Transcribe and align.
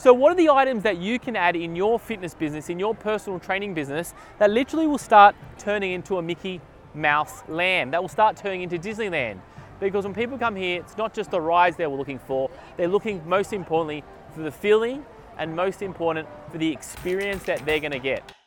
So, 0.00 0.14
what 0.14 0.32
are 0.32 0.34
the 0.34 0.48
items 0.48 0.82
that 0.84 0.96
you 0.96 1.18
can 1.18 1.36
add 1.36 1.56
in 1.56 1.76
your 1.76 1.98
fitness 1.98 2.32
business, 2.32 2.70
in 2.70 2.78
your 2.78 2.94
personal 2.94 3.38
training 3.38 3.74
business, 3.74 4.14
that 4.38 4.48
literally 4.48 4.86
will 4.86 4.96
start 4.96 5.36
turning 5.58 5.92
into 5.92 6.16
a 6.16 6.22
Mickey 6.22 6.62
Mouse 6.94 7.42
land? 7.48 7.92
That 7.92 8.00
will 8.00 8.08
start 8.08 8.34
turning 8.34 8.62
into 8.62 8.78
Disneyland. 8.78 9.40
Because 9.78 10.04
when 10.04 10.14
people 10.14 10.38
come 10.38 10.56
here, 10.56 10.80
it's 10.80 10.96
not 10.96 11.12
just 11.12 11.30
the 11.30 11.40
rides 11.42 11.76
they're 11.76 11.86
looking 11.86 12.18
for, 12.18 12.48
they're 12.78 12.88
looking 12.88 13.20
most 13.28 13.52
importantly 13.52 14.02
for 14.34 14.40
the 14.40 14.50
feeling 14.50 15.04
and 15.36 15.54
most 15.54 15.82
important 15.82 16.26
for 16.50 16.56
the 16.56 16.72
experience 16.72 17.42
that 17.42 17.66
they're 17.66 17.78
to 17.80 17.98
get. 17.98 18.39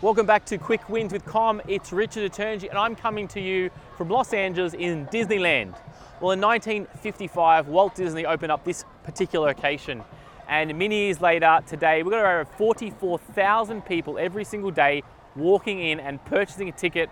Welcome 0.00 0.26
back 0.26 0.44
to 0.44 0.58
Quick 0.58 0.88
Wins 0.88 1.12
with 1.12 1.24
COM. 1.24 1.60
It's 1.66 1.92
Richard 1.92 2.30
Etergi, 2.30 2.68
and 2.68 2.78
I'm 2.78 2.94
coming 2.94 3.26
to 3.28 3.40
you 3.40 3.68
from 3.96 4.08
Los 4.08 4.32
Angeles 4.32 4.72
in 4.72 5.06
Disneyland. 5.06 5.74
Well, 6.20 6.30
in 6.30 6.40
1955, 6.40 7.66
Walt 7.66 7.96
Disney 7.96 8.24
opened 8.24 8.52
up 8.52 8.64
this 8.64 8.84
particular 9.02 9.48
location, 9.48 10.04
and 10.48 10.78
many 10.78 11.06
years 11.06 11.20
later, 11.20 11.58
today, 11.66 12.04
we've 12.04 12.12
got 12.12 12.20
over 12.20 12.44
44,000 12.44 13.84
people 13.84 14.18
every 14.18 14.44
single 14.44 14.70
day 14.70 15.02
walking 15.34 15.80
in 15.80 15.98
and 15.98 16.24
purchasing 16.26 16.68
a 16.68 16.72
ticket 16.72 17.10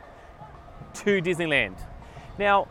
to 0.94 1.20
Disneyland. 1.20 1.80
Now, 2.38 2.68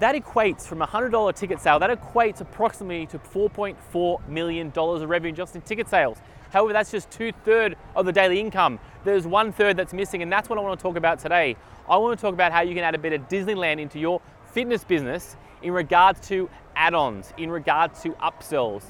that 0.00 0.14
equates 0.14 0.62
from 0.62 0.82
a 0.82 0.86
$100 0.86 1.34
ticket 1.34 1.60
sale, 1.60 1.78
that 1.78 1.90
equates 1.90 2.40
approximately 2.40 3.06
to 3.06 3.18
$4.4 3.18 4.28
million 4.28 4.72
of 4.76 5.08
revenue 5.08 5.34
just 5.34 5.54
in 5.54 5.62
ticket 5.62 5.88
sales. 5.88 6.18
However, 6.50 6.72
that's 6.72 6.90
just 6.90 7.10
two 7.10 7.32
thirds 7.44 7.74
of 7.96 8.06
the 8.06 8.12
daily 8.12 8.40
income. 8.40 8.78
There's 9.04 9.26
one 9.26 9.52
third 9.52 9.76
that's 9.76 9.92
missing, 9.92 10.22
and 10.22 10.30
that's 10.30 10.48
what 10.48 10.58
I 10.58 10.62
want 10.62 10.78
to 10.78 10.82
talk 10.82 10.96
about 10.96 11.18
today. 11.18 11.56
I 11.88 11.96
want 11.96 12.18
to 12.18 12.22
talk 12.22 12.32
about 12.32 12.52
how 12.52 12.62
you 12.62 12.74
can 12.74 12.84
add 12.84 12.94
a 12.94 12.98
bit 12.98 13.12
of 13.12 13.28
Disneyland 13.28 13.80
into 13.80 13.98
your 13.98 14.20
fitness 14.52 14.84
business 14.84 15.36
in 15.62 15.72
regards 15.72 16.26
to 16.28 16.48
add 16.76 16.94
ons, 16.94 17.32
in 17.38 17.50
regards 17.50 18.02
to 18.02 18.10
upsells, 18.12 18.84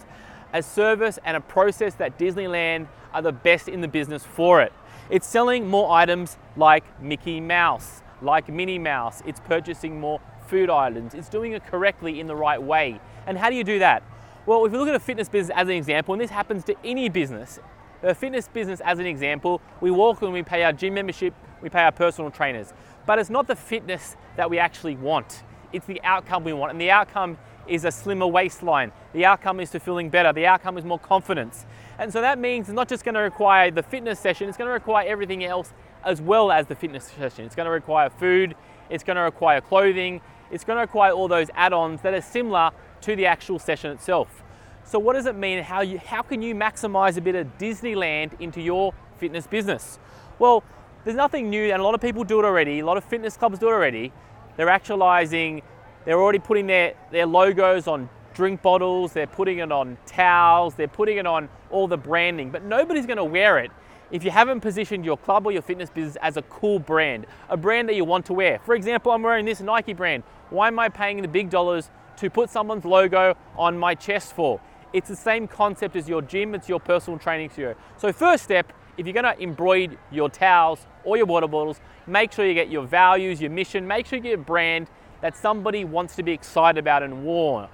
a 0.52 0.62
service 0.62 1.18
and 1.24 1.36
a 1.36 1.40
process 1.40 1.94
that 1.94 2.18
Disneyland 2.18 2.86
are 3.12 3.22
the 3.22 3.32
best 3.32 3.68
in 3.68 3.80
the 3.80 3.88
business 3.88 4.24
for 4.24 4.60
it. 4.60 4.72
It's 5.10 5.26
selling 5.26 5.68
more 5.68 5.90
items 5.90 6.36
like 6.56 6.84
Mickey 7.00 7.40
Mouse, 7.40 8.02
like 8.22 8.48
Minnie 8.48 8.78
Mouse, 8.78 9.22
it's 9.26 9.40
purchasing 9.40 10.00
more 10.00 10.20
food 10.46 10.70
items, 10.70 11.14
it's 11.14 11.28
doing 11.28 11.52
it 11.52 11.66
correctly 11.66 12.20
in 12.20 12.26
the 12.26 12.36
right 12.36 12.62
way. 12.62 13.00
And 13.26 13.38
how 13.38 13.50
do 13.50 13.56
you 13.56 13.64
do 13.64 13.78
that? 13.78 14.02
Well, 14.46 14.64
if 14.66 14.72
you 14.72 14.78
look 14.78 14.88
at 14.88 14.94
a 14.94 15.00
fitness 15.00 15.28
business 15.28 15.56
as 15.56 15.68
an 15.68 15.74
example, 15.74 16.14
and 16.14 16.20
this 16.20 16.30
happens 16.30 16.64
to 16.64 16.76
any 16.84 17.08
business, 17.08 17.58
a 18.02 18.14
fitness 18.14 18.48
business 18.48 18.80
as 18.84 18.98
an 18.98 19.06
example, 19.06 19.62
we 19.80 19.90
walk 19.90 20.20
and 20.22 20.32
we 20.32 20.42
pay 20.42 20.62
our 20.64 20.72
gym 20.72 20.94
membership, 20.94 21.34
we 21.62 21.70
pay 21.70 21.82
our 21.82 21.92
personal 21.92 22.30
trainers. 22.30 22.72
But 23.06 23.18
it's 23.18 23.30
not 23.30 23.46
the 23.46 23.56
fitness 23.56 24.16
that 24.36 24.50
we 24.50 24.58
actually 24.58 24.96
want. 24.96 25.42
It's 25.72 25.86
the 25.86 26.02
outcome 26.02 26.44
we 26.44 26.52
want. 26.52 26.72
And 26.72 26.80
the 26.80 26.90
outcome 26.90 27.38
is 27.66 27.84
a 27.84 27.90
slimmer 27.90 28.26
waistline. 28.26 28.92
The 29.12 29.24
outcome 29.24 29.60
is 29.60 29.70
to 29.70 29.80
feeling 29.80 30.10
better. 30.10 30.32
The 30.32 30.46
outcome 30.46 30.76
is 30.76 30.84
more 30.84 30.98
confidence. 30.98 31.64
And 31.98 32.12
so 32.12 32.20
that 32.20 32.38
means 32.38 32.68
it's 32.68 32.76
not 32.76 32.88
just 32.88 33.04
going 33.04 33.14
to 33.14 33.20
require 33.20 33.70
the 33.70 33.82
fitness 33.82 34.20
session, 34.20 34.48
it's 34.48 34.58
going 34.58 34.68
to 34.68 34.72
require 34.72 35.06
everything 35.08 35.44
else 35.44 35.72
as 36.04 36.20
well 36.20 36.52
as 36.52 36.66
the 36.66 36.74
fitness 36.74 37.04
session. 37.04 37.46
It's 37.46 37.54
going 37.54 37.66
to 37.66 37.72
require 37.72 38.10
food, 38.10 38.54
it's 38.90 39.04
going 39.04 39.16
to 39.16 39.22
require 39.22 39.60
clothing, 39.60 40.20
it's 40.54 40.62
going 40.62 40.76
to 40.76 40.82
require 40.82 41.10
all 41.10 41.26
those 41.26 41.48
add 41.56 41.72
ons 41.72 42.00
that 42.02 42.14
are 42.14 42.22
similar 42.22 42.70
to 43.00 43.16
the 43.16 43.26
actual 43.26 43.58
session 43.58 43.90
itself. 43.90 44.44
So 44.84 45.00
what 45.00 45.14
does 45.14 45.26
it 45.26 45.34
mean? 45.34 45.62
How, 45.64 45.80
you, 45.80 45.98
how 45.98 46.22
can 46.22 46.42
you 46.42 46.54
maximize 46.54 47.16
a 47.16 47.20
bit 47.20 47.34
of 47.34 47.58
Disneyland 47.58 48.40
into 48.40 48.60
your 48.60 48.94
fitness 49.18 49.48
business? 49.48 49.98
Well, 50.38 50.62
there's 51.04 51.16
nothing 51.16 51.50
new 51.50 51.72
and 51.72 51.80
a 51.80 51.84
lot 51.84 51.94
of 51.94 52.00
people 52.00 52.22
do 52.22 52.38
it 52.38 52.44
already. 52.44 52.78
A 52.78 52.86
lot 52.86 52.96
of 52.96 53.02
fitness 53.02 53.36
clubs 53.36 53.58
do 53.58 53.66
it 53.66 53.72
already. 53.72 54.12
They're 54.56 54.68
actualizing, 54.68 55.62
they're 56.04 56.20
already 56.20 56.38
putting 56.38 56.68
their, 56.68 56.94
their 57.10 57.26
logos 57.26 57.88
on 57.88 58.08
drink 58.32 58.62
bottles, 58.62 59.12
they're 59.12 59.26
putting 59.26 59.58
it 59.58 59.72
on 59.72 59.96
towels, 60.06 60.76
they're 60.76 60.86
putting 60.86 61.16
it 61.16 61.26
on 61.26 61.48
all 61.70 61.88
the 61.88 61.96
branding, 61.96 62.50
but 62.50 62.62
nobody's 62.62 63.06
gonna 63.06 63.24
wear 63.24 63.58
it 63.58 63.72
if 64.14 64.22
you 64.22 64.30
haven't 64.30 64.60
positioned 64.60 65.04
your 65.04 65.18
club 65.18 65.44
or 65.44 65.50
your 65.50 65.60
fitness 65.60 65.90
business 65.90 66.16
as 66.22 66.36
a 66.36 66.42
cool 66.42 66.78
brand, 66.78 67.26
a 67.48 67.56
brand 67.56 67.88
that 67.88 67.96
you 67.96 68.04
want 68.04 68.24
to 68.26 68.32
wear. 68.32 68.60
For 68.60 68.76
example, 68.76 69.10
I'm 69.10 69.24
wearing 69.24 69.44
this 69.44 69.60
Nike 69.60 69.92
brand. 69.92 70.22
Why 70.50 70.68
am 70.68 70.78
I 70.78 70.88
paying 70.88 71.20
the 71.20 71.26
big 71.26 71.50
dollars 71.50 71.90
to 72.18 72.30
put 72.30 72.48
someone's 72.48 72.84
logo 72.84 73.36
on 73.56 73.76
my 73.76 73.92
chest 73.96 74.32
for. 74.36 74.60
It's 74.92 75.08
the 75.08 75.16
same 75.16 75.48
concept 75.48 75.96
as 75.96 76.08
your 76.08 76.22
gym, 76.22 76.54
it's 76.54 76.68
your 76.68 76.78
personal 76.78 77.18
training 77.18 77.50
studio. 77.50 77.74
So, 77.96 78.12
first 78.12 78.44
step, 78.44 78.72
if 78.96 79.04
you're 79.04 79.14
gonna 79.14 79.34
embroider 79.40 79.96
your 80.12 80.28
towels 80.28 80.86
or 81.02 81.16
your 81.16 81.26
water 81.26 81.48
bottles, 81.48 81.80
make 82.06 82.30
sure 82.30 82.46
you 82.46 82.54
get 82.54 82.68
your 82.68 82.86
values, 82.86 83.40
your 83.40 83.50
mission, 83.50 83.84
make 83.84 84.06
sure 84.06 84.18
you 84.18 84.22
get 84.22 84.34
a 84.34 84.38
brand 84.38 84.86
that 85.22 85.36
somebody 85.36 85.84
wants 85.84 86.14
to 86.14 86.22
be 86.22 86.30
excited 86.30 86.78
about 86.78 87.02
and 87.02 87.24
worn. 87.24 87.66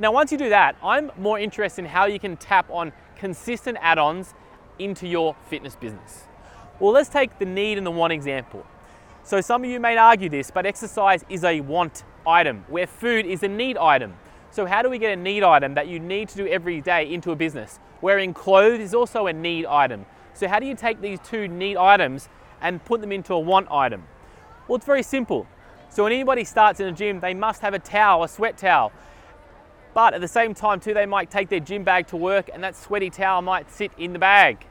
Now, 0.00 0.10
once 0.10 0.32
you 0.32 0.38
do 0.38 0.48
that, 0.48 0.74
I'm 0.82 1.12
more 1.16 1.38
interested 1.38 1.82
in 1.82 1.90
how 1.90 2.06
you 2.06 2.18
can 2.18 2.36
tap 2.36 2.68
on 2.68 2.92
consistent 3.16 3.78
add 3.80 3.98
ons 3.98 4.34
into 4.78 5.06
your 5.06 5.34
fitness 5.48 5.76
business. 5.76 6.24
Well, 6.80 6.92
let's 6.92 7.08
take 7.08 7.38
the 7.38 7.44
need 7.44 7.78
and 7.78 7.86
the 7.86 7.90
want 7.90 8.12
example. 8.12 8.66
So, 9.22 9.40
some 9.40 9.64
of 9.64 9.70
you 9.70 9.80
may 9.80 9.96
argue 9.96 10.28
this, 10.28 10.50
but 10.50 10.66
exercise 10.66 11.24
is 11.28 11.44
a 11.44 11.60
want 11.60 12.04
item, 12.26 12.64
where 12.68 12.86
food 12.86 13.26
is 13.26 13.42
a 13.42 13.48
need 13.48 13.78
item. 13.78 14.14
So, 14.50 14.66
how 14.66 14.82
do 14.82 14.90
we 14.90 14.98
get 14.98 15.12
a 15.12 15.16
need 15.16 15.42
item 15.42 15.74
that 15.74 15.88
you 15.88 15.98
need 15.98 16.28
to 16.30 16.36
do 16.36 16.46
every 16.46 16.80
day 16.80 17.12
into 17.12 17.30
a 17.30 17.36
business? 17.36 17.78
Wearing 18.02 18.34
clothes 18.34 18.80
is 18.80 18.94
also 18.94 19.26
a 19.26 19.32
need 19.32 19.66
item. 19.66 20.04
So, 20.34 20.46
how 20.46 20.60
do 20.60 20.66
you 20.66 20.74
take 20.74 21.00
these 21.00 21.18
two 21.20 21.48
need 21.48 21.76
items 21.76 22.28
and 22.60 22.84
put 22.84 23.00
them 23.00 23.12
into 23.12 23.34
a 23.34 23.40
want 23.40 23.68
item? 23.70 24.04
Well, 24.68 24.76
it's 24.76 24.86
very 24.86 25.02
simple. 25.02 25.46
So, 25.88 26.04
when 26.04 26.12
anybody 26.12 26.44
starts 26.44 26.80
in 26.80 26.86
a 26.86 26.92
gym, 26.92 27.20
they 27.20 27.34
must 27.34 27.62
have 27.62 27.72
a 27.72 27.78
towel, 27.78 28.24
a 28.24 28.28
sweat 28.28 28.58
towel. 28.58 28.92
But 29.94 30.12
at 30.12 30.20
the 30.20 30.28
same 30.28 30.54
time, 30.54 30.80
too, 30.80 30.92
they 30.92 31.06
might 31.06 31.30
take 31.30 31.48
their 31.48 31.60
gym 31.60 31.84
bag 31.84 32.08
to 32.08 32.16
work 32.16 32.50
and 32.52 32.62
that 32.64 32.74
sweaty 32.74 33.10
towel 33.10 33.42
might 33.42 33.70
sit 33.70 33.92
in 33.96 34.12
the 34.12 34.18
bag. 34.18 34.66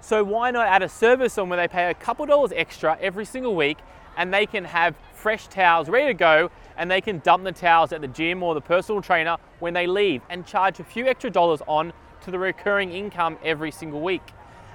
So, 0.00 0.22
why 0.22 0.52
not 0.52 0.68
add 0.68 0.82
a 0.82 0.88
service 0.88 1.36
on 1.36 1.48
where 1.48 1.56
they 1.56 1.66
pay 1.66 1.90
a 1.90 1.94
couple 1.94 2.24
dollars 2.24 2.52
extra 2.54 2.96
every 3.00 3.24
single 3.24 3.56
week 3.56 3.78
and 4.16 4.32
they 4.32 4.46
can 4.46 4.64
have 4.64 4.94
fresh 5.14 5.48
towels 5.48 5.88
ready 5.88 6.06
to 6.06 6.14
go 6.14 6.50
and 6.76 6.88
they 6.88 7.00
can 7.00 7.18
dump 7.18 7.42
the 7.42 7.50
towels 7.50 7.92
at 7.92 8.00
the 8.00 8.08
gym 8.08 8.40
or 8.42 8.54
the 8.54 8.60
personal 8.60 9.02
trainer 9.02 9.36
when 9.58 9.74
they 9.74 9.88
leave 9.88 10.22
and 10.30 10.46
charge 10.46 10.78
a 10.78 10.84
few 10.84 11.06
extra 11.06 11.28
dollars 11.28 11.60
on 11.66 11.92
to 12.22 12.30
the 12.30 12.38
recurring 12.38 12.92
income 12.92 13.36
every 13.44 13.72
single 13.72 14.00
week. 14.00 14.22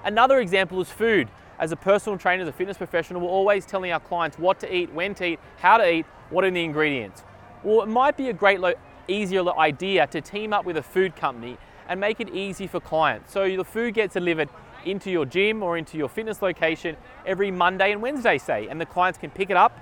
Another 0.04 0.40
example 0.40 0.82
is 0.82 0.90
food. 0.90 1.30
As 1.60 1.72
a 1.72 1.78
personal 1.78 2.18
trainer, 2.18 2.44
as 2.44 2.50
a 2.50 2.52
fitness 2.52 2.78
professional, 2.78 3.22
we're 3.22 3.30
always 3.30 3.66
telling 3.66 3.92
our 3.92 4.00
clients 4.02 4.38
what 4.38 4.60
to 4.60 4.76
eat, 4.76 4.92
when 4.92 5.16
to 5.16 5.26
eat, 5.26 5.40
how 5.60 5.78
to 5.78 5.90
eat, 5.90 6.06
what 6.30 6.44
are 6.44 6.52
the 6.52 6.64
ingredients. 6.64 7.24
Well, 7.64 7.84
it 7.84 7.88
might 7.88 8.18
be 8.18 8.28
a 8.28 8.34
great, 8.34 8.60
easier 9.08 9.48
idea 9.58 10.08
to 10.08 10.22
team 10.22 10.54
up 10.54 10.66
with 10.66 10.78
a 10.78 10.84
food 10.84 11.16
company 11.16 11.58
and 11.88 12.00
make 12.00 12.20
it 12.20 12.30
easy 12.30 12.68
for 12.68 12.80
clients. 12.80 13.32
So 13.32 13.56
the 13.56 13.64
food 13.64 13.94
gets 13.94 14.14
delivered 14.14 14.50
into 14.86 15.12
your 15.12 15.26
gym 15.26 15.64
or 15.64 15.78
into 15.78 15.98
your 15.98 16.10
fitness 16.10 16.42
location 16.42 16.98
every 17.26 17.52
Monday 17.52 17.92
and 17.92 18.02
Wednesday, 18.02 18.38
say, 18.38 18.68
and 18.68 18.80
the 18.80 18.86
clients 18.86 19.18
can 19.18 19.30
pick 19.30 19.50
it 19.50 19.58
up 19.58 19.80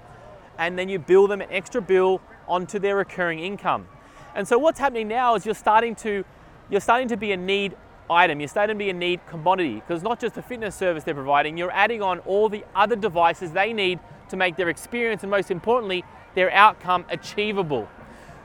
and 0.57 0.77
then 0.77 0.89
you 0.89 0.99
bill 0.99 1.27
them 1.27 1.41
an 1.41 1.47
extra 1.51 1.81
bill 1.81 2.21
onto 2.47 2.79
their 2.79 2.95
recurring 2.95 3.39
income. 3.39 3.87
And 4.35 4.47
so 4.47 4.57
what's 4.57 4.79
happening 4.79 5.07
now 5.07 5.35
is 5.35 5.45
you're 5.45 5.55
starting 5.55 5.95
to 5.95 6.23
you're 6.69 6.81
starting 6.81 7.09
to 7.09 7.17
be 7.17 7.33
a 7.33 7.37
need 7.37 7.75
item, 8.09 8.39
you're 8.39 8.47
starting 8.47 8.75
to 8.75 8.77
be 8.77 8.89
a 8.89 8.93
need 8.93 9.25
commodity 9.27 9.75
because 9.75 10.03
not 10.03 10.19
just 10.19 10.35
the 10.35 10.41
fitness 10.41 10.75
service 10.75 11.03
they're 11.03 11.13
providing, 11.13 11.57
you're 11.57 11.71
adding 11.71 12.01
on 12.01 12.19
all 12.19 12.47
the 12.47 12.63
other 12.75 12.95
devices 12.95 13.51
they 13.51 13.73
need 13.73 13.99
to 14.29 14.37
make 14.37 14.55
their 14.55 14.69
experience 14.69 15.23
and 15.23 15.31
most 15.31 15.51
importantly, 15.51 16.03
their 16.35 16.51
outcome 16.51 17.05
achievable. 17.09 17.89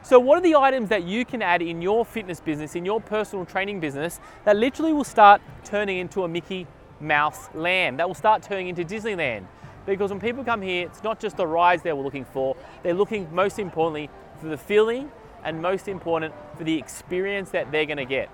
So, 0.07 0.21
what 0.21 0.39
are 0.39 0.41
the 0.41 0.55
items 0.55 0.89
that 0.91 1.03
you 1.03 1.25
can 1.25 1.43
add 1.43 1.63
in 1.63 1.83
your 1.83 2.05
fitness 2.05 2.39
business, 2.39 2.77
in 2.77 2.85
your 2.85 3.01
personal 3.01 3.45
training 3.45 3.81
business, 3.81 4.21
that 4.45 4.55
literally 4.55 4.93
will 4.93 5.03
start 5.03 5.43
turning 5.65 5.99
into 5.99 6.23
a 6.23 6.29
Mickey 6.29 6.69
Mouse 7.01 7.49
land, 7.55 7.99
that 7.99 8.07
will 8.07 8.15
start 8.15 8.41
turning 8.41 8.69
into 8.69 8.85
Disneyland? 8.85 9.47
Because 9.85 10.11
when 10.11 10.21
people 10.21 10.45
come 10.45 10.63
here, 10.63 10.87
it's 10.87 11.03
not 11.03 11.19
just 11.19 11.37
the 11.37 11.45
rides 11.45 11.83
they're 11.83 11.93
looking 11.93 12.25
for, 12.25 12.55
they're 12.85 12.95
looking 12.95 13.27
most 13.35 13.59
importantly 13.59 14.09
for 14.41 14.47
the 14.47 14.57
feeling 14.57 15.11
and 15.43 15.61
most 15.61 15.89
important 15.89 16.33
for 16.57 16.63
the 16.63 16.79
experience 16.79 17.51
that 17.51 17.73
they're 17.73 17.85
going 17.85 17.97
to 17.97 18.05
get. 18.05 18.31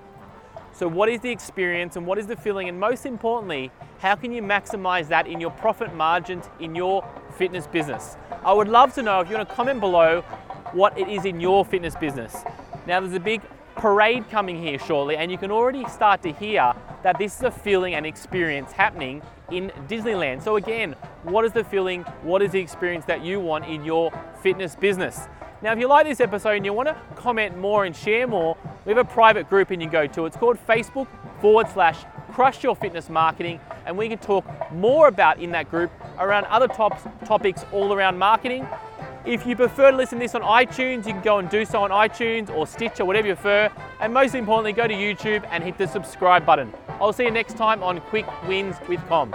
So, 0.75 0.87
what 0.87 1.09
is 1.09 1.21
the 1.21 1.31
experience 1.31 1.97
and 1.97 2.07
what 2.07 2.19
is 2.19 2.27
the 2.27 2.37
feeling? 2.37 2.69
And 2.69 2.79
most 2.79 3.07
importantly, 3.07 3.71
how 4.01 4.15
can 4.15 4.31
you 4.31 4.43
maximize 4.43 5.09
that 5.09 5.27
in 5.27 5.41
your 5.41 5.51
profit 5.51 5.95
margins 5.95 6.45
in 6.61 6.75
your 6.75 7.03
fitness 7.39 7.67
business? 7.67 8.19
I 8.45 8.53
would 8.53 8.69
love 8.69 8.93
to 8.97 9.03
know 9.03 9.21
if 9.21 9.31
you 9.31 9.37
want 9.37 9.49
to 9.49 9.55
comment 9.55 9.81
below 9.81 10.23
what 10.73 10.97
it 10.99 11.09
is 11.09 11.25
in 11.25 11.41
your 11.41 11.65
fitness 11.65 11.95
business. 11.95 12.35
Now, 12.87 13.01
there's 13.01 13.15
a 13.15 13.21
big 13.21 13.43
parade 13.77 14.29
coming 14.31 14.61
here 14.61 14.79
shortly, 14.79 15.17
and 15.17 15.31
you 15.31 15.39
can 15.39 15.51
already 15.51 15.85
start 15.87 16.23
to 16.23 16.33
hear 16.33 16.75
that 17.03 17.19
this 17.19 17.37
is 17.37 17.43
a 17.43 17.51
feeling 17.51 17.95
and 17.95 18.07
experience 18.07 18.73
happening 18.73 19.23
in 19.51 19.71
Disneyland. 19.89 20.43
So, 20.43 20.57
again, 20.57 20.95
what 21.25 21.45
is 21.45 21.53
the 21.53 21.65
feeling? 21.65 22.03
What 22.23 22.43
is 22.43 22.53
the 22.53 22.61
experience 22.61 23.05
that 23.07 23.25
you 23.25 23.41
want 23.41 23.67
in 23.67 23.85
your 23.85 24.13
fitness 24.43 24.77
business? 24.77 25.29
Now, 25.63 25.73
if 25.73 25.79
you 25.79 25.87
like 25.87 26.07
this 26.07 26.21
episode 26.21 26.57
and 26.57 26.65
you 26.65 26.73
want 26.73 26.89
to 26.89 26.97
comment 27.15 27.57
more 27.57 27.85
and 27.85 27.95
share 27.95 28.27
more, 28.27 28.57
we 28.85 28.91
have 28.93 28.99
a 28.99 29.09
private 29.09 29.49
group 29.49 29.71
and 29.71 29.81
you 29.81 29.89
go 29.89 30.07
to. 30.09 30.27
It's 30.27 30.37
called 30.37 30.59
Facebook 30.67 31.07
forward 31.41 31.69
slash 31.69 32.05
Crush 32.33 32.65
Your 32.65 32.75
Fitness 32.75 33.09
Marketing, 33.09 33.61
and 33.87 33.97
we 33.97 34.09
can 34.09 34.19
talk 34.19 34.45
more 34.73 35.07
about 35.07 35.39
in 35.39 35.53
that 35.53 35.71
group 35.71 35.93
around 36.19 36.47
other 36.47 36.67
top, 36.67 36.99
topics 37.27 37.65
all 37.73 37.93
around 37.93 38.19
marketing. 38.19 38.67
If 39.25 39.47
you 39.47 39.55
prefer 39.55 39.93
to 39.93 39.97
listen 39.97 40.19
to 40.19 40.25
this 40.25 40.35
on 40.35 40.43
iTunes, 40.43 41.07
you 41.07 41.13
can 41.13 41.23
go 41.23 41.39
and 41.39 41.49
do 41.49 41.65
so 41.65 41.85
on 41.85 41.91
iTunes 41.91 42.51
or 42.51 42.67
Stitch 42.67 42.99
or 42.99 43.05
whatever 43.05 43.29
you 43.29 43.35
prefer. 43.37 43.71
And 44.01 44.13
most 44.13 44.35
importantly, 44.35 44.73
go 44.73 44.89
to 44.89 44.95
YouTube 44.95 45.47
and 45.53 45.63
hit 45.63 45.79
the 45.79 45.87
subscribe 45.87 46.45
button. 46.45 46.73
I'll 47.01 47.13
see 47.13 47.25
you 47.25 47.31
next 47.31 47.57
time 47.57 47.85
on 47.85 48.01
Quick 48.01 48.27
Wins 48.49 48.77
with 48.89 49.01
COM. 49.07 49.33